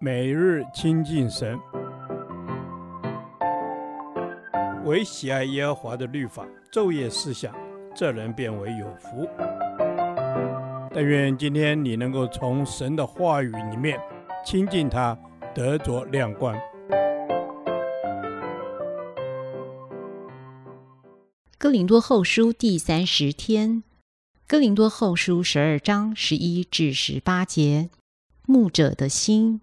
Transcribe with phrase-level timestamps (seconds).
[0.00, 1.58] 每日亲近神，
[4.84, 7.54] 唯喜爱耶和华的律法，昼夜思想，
[7.94, 9.28] 这人便为有福。
[10.92, 13.98] 但愿今天你能够从神的话语里面
[14.44, 15.18] 亲近他，
[15.54, 16.56] 得着亮光。
[21.58, 23.82] 哥林多后书第三十天，
[24.46, 27.88] 哥林多后书十二章十一至十八节，
[28.46, 29.60] 牧者的心。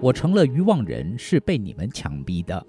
[0.00, 2.66] 我成了愚妄人，是被你们强逼的。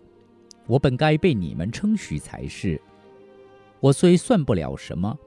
[0.67, 2.79] 我本该被你们称许才是。
[3.79, 5.17] 我虽算不了什么，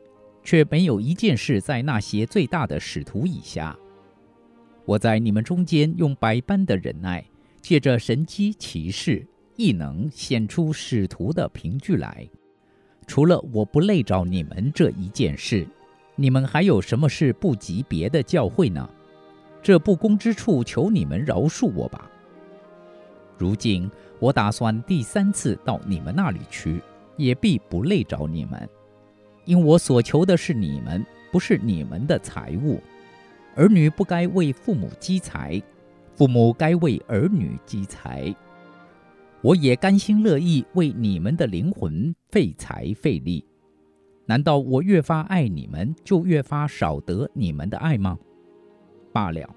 [0.44, 3.76] 却没有一件事在那些最大的使徒以下。
[4.84, 7.24] 我在你们中间用百般的忍耐，
[7.64, 12.28] 借着神机骑士，亦能显出使徒的凭据来。
[13.06, 15.66] 除了我不累着你们这一件事，
[16.14, 18.86] 你们还有什么事不及别的教会呢？
[19.62, 22.10] 这不公之处，求你们饶恕我吧。
[23.38, 26.82] 如今我打算第三次到你们那里去，
[27.16, 28.68] 也必不累着你们，
[29.46, 32.78] 因我所求的是你们，不是你们的财物。
[33.54, 35.62] 儿女不该为父母积财，
[36.14, 38.34] 父母该为儿女积财。
[39.42, 43.44] 我也甘心乐意为你们的灵魂费财费力。
[44.26, 48.16] 难道我越发爱你们，就越发少得你们的爱吗？
[49.12, 49.48] 罢了，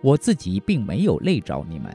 [0.00, 1.92] 我自己并没有累着你们，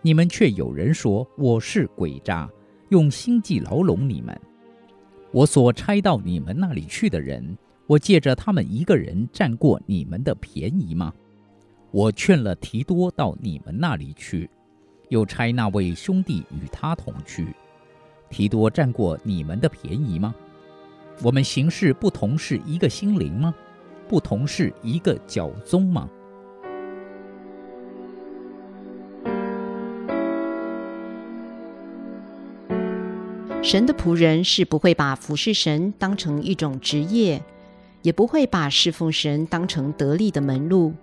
[0.00, 2.48] 你们却有人说我是鬼诈，
[2.88, 4.34] 用心计牢笼你们。
[5.30, 11.12] 我所差到你们那里去的人，我借着他们一个人占过你们的便宜吗？
[11.92, 14.48] 我劝了提多到你们那里去，
[15.10, 17.54] 又差那位兄弟与他同去，
[18.30, 20.34] 提多占过你们的便宜吗？
[21.22, 23.54] 我们行事不同是一个心灵吗？
[24.08, 26.08] 不同是一个脚宗吗？
[33.62, 37.42] 神的仆人是不会把服侍神当成一种职业，
[38.00, 40.94] 也不会把侍奉神当成得利的门路，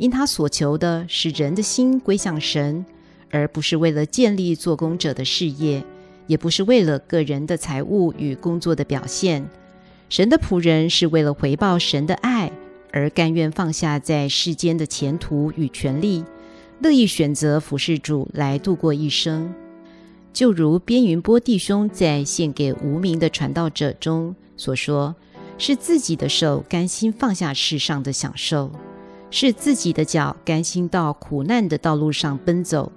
[0.00, 2.86] 因他所求的是人的心归向神，
[3.30, 5.84] 而不是为了建立做工者的事业，
[6.26, 9.46] 也不是为了个人的财物与工作的表现。
[10.08, 12.50] 神的仆人是为了回报神的爱，
[12.90, 16.24] 而甘愿放下在世间的前途与权利，
[16.80, 19.52] 乐意选择服侍主来度过一生。
[20.32, 25.14] 就如边云波弟兄在献给无名的传道者中所说
[25.58, 28.72] ：“是自己的手甘心放下世上的享受，
[29.30, 32.90] 是自己的脚甘心到苦难的道路上奔走，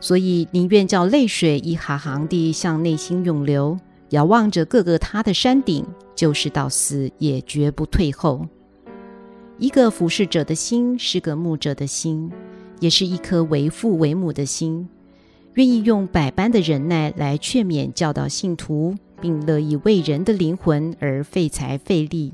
[0.00, 3.78] 所以宁愿叫泪水一行行地向内心涌流，
[4.10, 5.84] 遥望着各个他的山顶，
[6.14, 8.46] 就是到死也绝不退后。
[9.58, 12.30] 一个服侍者的心是个牧者的心，
[12.80, 14.88] 也是一颗为父为母的心。”
[15.54, 22.32] 愿意用百般的忍耐来劝勉教导信徒，并乐意为人的灵魂而费财费力，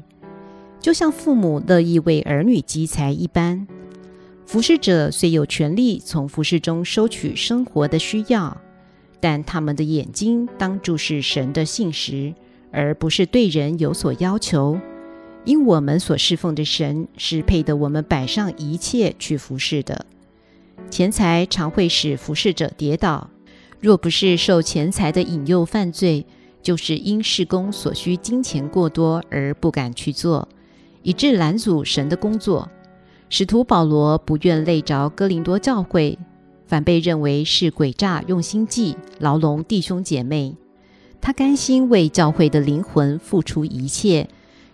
[0.80, 3.66] 就像父母乐意为儿女积财一般。
[4.46, 8.60] 服侍者虽有权利从服侍中收取生活的需要，
[9.20, 12.34] 但他们的眼睛当注视神的信实，
[12.72, 14.80] 而不是对人有所要求。
[15.44, 20.04] 因我们所侍奉的神是配得我们摆上一切去服侍的。
[20.91, 23.30] 钱财常会使服侍者跌倒，
[23.80, 26.26] 若不是受钱财的引诱犯罪，
[26.60, 30.47] 就是因事工所需金钱过多而不敢去做，
[31.02, 32.68] 以致拦阻神的工作。
[33.28, 36.18] 使徒保罗不愿累着哥林多教会，
[36.66, 40.56] 反被认为是诡诈，用心计牢笼弟兄姐妹。
[41.20, 44.28] 他甘心为教会的灵魂付出一切，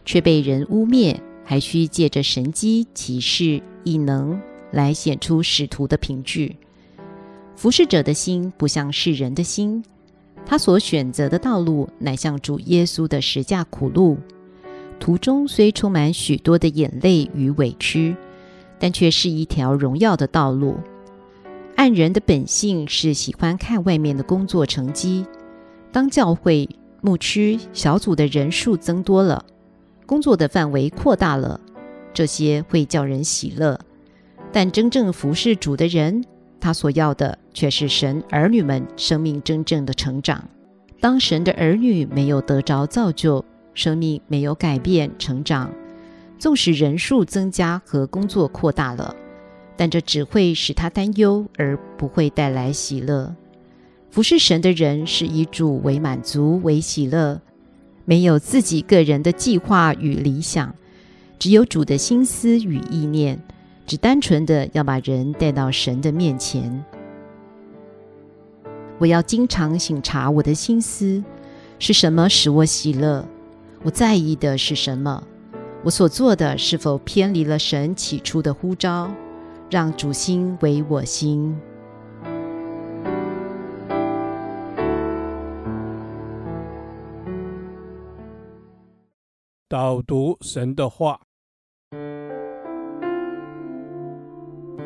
[0.05, 4.41] 却被人污蔑，还需借着神迹启示异能。
[4.73, 6.57] 来显出使徒的凭据。
[7.55, 9.83] 服侍者的心不像世人的心，
[10.45, 14.19] 他所选择的道路乃像主耶稣的十架苦路。
[14.99, 18.17] 途中虽充满许多的眼泪与委屈，
[18.79, 20.77] 但却是一条荣耀的道路。
[21.77, 25.27] 按人的本性是喜欢看外面的工作成绩。
[25.93, 26.69] 当教会、
[27.01, 29.45] 牧区、小组的人数增多了，
[30.07, 31.61] 工作的范围扩大了，
[32.13, 33.79] 这些会叫人喜乐。
[34.53, 36.25] 但真正服侍主的人，
[36.59, 40.43] 他所要的却是神儿女们生命真正的成长。
[40.99, 43.45] 当神的儿女没有得着造就，
[43.77, 45.71] 生命没有改变成长，
[46.39, 49.15] 纵使人数增加和工作扩大了，
[49.77, 53.37] 但这只会使他担忧，而不会带来喜乐。
[54.11, 57.39] 服侍神的人是以主为满足、为喜乐，
[58.07, 60.75] 没有自己个人的计划与理想，
[61.39, 63.39] 只有主的心思与意念，
[63.87, 66.83] 只单纯的要把人带到神的面前。
[68.99, 71.23] 我要经常省察我的心思，
[71.79, 73.23] 是什么使我喜乐？
[73.87, 75.23] 我在意的是什么？
[75.85, 79.09] 我所做的是否偏离了神起初的呼召？
[79.71, 81.57] 让主心为我心。
[89.69, 91.21] 导读神的话，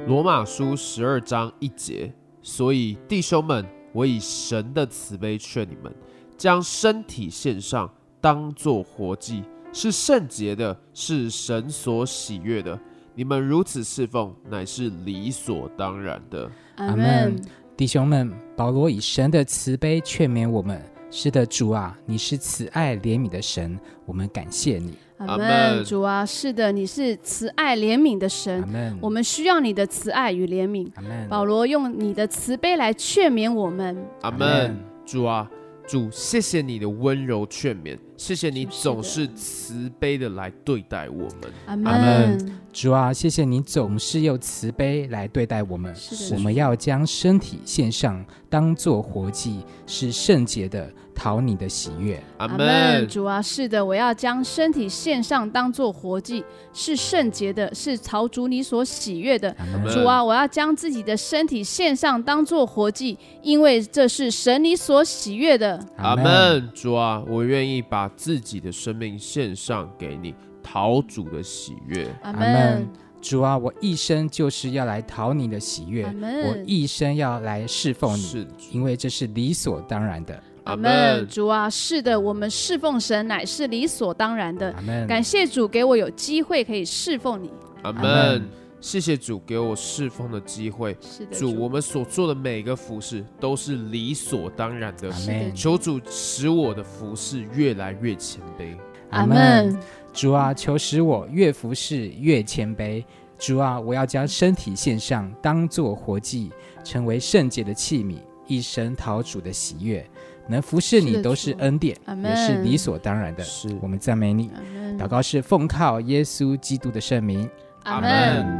[0.06, 2.12] 罗马书十二章一节。
[2.43, 3.64] 所以弟兄们，
[3.94, 5.91] 我以神的慈悲劝你们，
[6.37, 12.78] 将身体献上，当作活祭，是圣洁的，是神所喜悦的。
[13.14, 16.50] 你们如此侍奉，乃是理所当然的。
[16.76, 17.40] 阿门。
[17.76, 20.81] 弟兄们，保罗以神的慈悲劝勉我们。
[21.11, 24.94] 是的，主啊，你是慈爱怜悯的神，我们感谢你。
[25.17, 25.84] 阿门。
[25.84, 30.88] 主啊，是的，你是慈爱怜悯的神，我们需要你的慈爱与怜悯。
[30.94, 31.28] 阿门。
[31.28, 33.96] 保罗用你的慈悲来劝勉我们。
[34.20, 34.76] 阿门。
[35.06, 35.50] 主啊。
[35.87, 41.50] 主，谢谢你的温柔劝勉，谢谢你总是慈悲的来对待我们。
[41.64, 42.61] 阿门。
[42.70, 45.93] 主啊，谢谢你总是用慈悲来对待我们。
[46.34, 52.22] 我们要将身体献上，当做活祭，是圣洁的，讨你的喜悦。
[52.37, 53.08] 阿门。
[53.08, 59.50] 主啊，是的，我要将身体献上，当做活祭，是圣洁的，是朝主你所喜悦的。
[59.88, 65.84] 主啊，我要将自己的身体献上，当做活祭，因为这是神你所喜悦的。
[65.96, 72.08] 阿门，主啊，我愿意把自己的生命献上给你，讨主的喜悦。
[72.22, 72.88] 阿门，
[73.20, 80.42] 主啊，我一生就是要来讨你的喜悦，我一生要来侍奉你，因为这是理所当然的。
[80.64, 84.72] 阿门，主啊，是的，我们侍奉神乃是理所当然的。
[84.72, 87.50] 阿门，感谢主给我有机会可以侍奉你。
[87.82, 88.48] 阿门。
[88.81, 90.97] 谢谢主给我侍奉的机会。
[91.00, 95.11] 是的，主，我们所做的每个服饰都是理所当然的。
[95.11, 95.55] 阿门。
[95.55, 98.75] 求主使我的服饰越来越谦卑。
[99.11, 99.79] 阿门。
[100.12, 103.05] 主啊，求使我越服饰越谦卑。
[103.38, 106.50] 主啊，我要将身体献上，当作活祭，
[106.82, 108.17] 成为圣洁的器皿，
[108.47, 110.05] 一生讨主的喜悦。
[110.49, 113.44] 能服侍你都是恩典，也是理所当然的。
[113.44, 114.50] 是，我们赞美你。
[114.99, 117.49] 祷告是奉靠耶稣基督的圣名。
[117.85, 118.59] 阿门。